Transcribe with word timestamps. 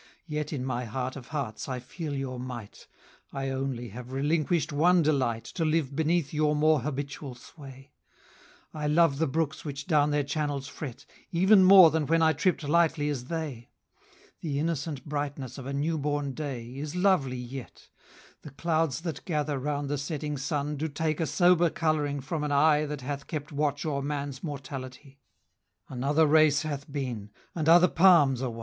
Yet 0.25 0.51
in 0.51 0.65
my 0.65 0.85
heart 0.85 1.15
of 1.15 1.27
hearts 1.27 1.69
I 1.69 1.79
feel 1.79 2.15
your 2.15 2.39
might; 2.39 2.87
I 3.31 3.49
only 3.49 3.89
have 3.89 4.11
relinquish'd 4.11 4.71
one 4.71 5.03
delight 5.03 5.53
195 5.53 5.53
To 5.53 5.63
live 5.65 5.95
beneath 5.95 6.33
your 6.33 6.55
more 6.55 6.79
habitual 6.79 7.35
sway. 7.35 7.91
I 8.73 8.87
love 8.87 9.19
the 9.19 9.27
brooks 9.27 9.63
which 9.63 9.85
down 9.85 10.09
their 10.09 10.23
channels 10.23 10.67
fret, 10.67 11.05
Even 11.31 11.63
more 11.63 11.91
than 11.91 12.07
when 12.07 12.23
I 12.23 12.33
tripp'd 12.33 12.63
lightly 12.63 13.09
as 13.09 13.25
they; 13.25 13.69
The 14.39 14.57
innocent 14.57 15.05
brightness 15.05 15.59
of 15.59 15.67
a 15.67 15.71
new 15.71 15.99
born 15.99 16.33
Day 16.33 16.75
Is 16.77 16.95
lovely 16.95 17.37
yet; 17.37 17.87
200 18.41 18.41
The 18.41 18.51
clouds 18.59 19.01
that 19.01 19.23
gather 19.25 19.59
round 19.59 19.87
the 19.87 19.99
setting 19.99 20.35
sun 20.35 20.77
Do 20.77 20.87
take 20.87 21.19
a 21.19 21.27
sober 21.27 21.69
colouring 21.69 22.21
from 22.21 22.43
an 22.43 22.51
eye 22.51 22.87
That 22.87 23.01
hath 23.01 23.27
kept 23.27 23.51
watch 23.51 23.85
o'er 23.85 24.01
man's 24.01 24.41
mortality; 24.41 25.19
Another 25.89 26.25
race 26.25 26.63
hath 26.63 26.91
been, 26.91 27.29
and 27.53 27.69
other 27.69 27.87
palms 27.87 28.41
are 28.41 28.49
won. 28.49 28.59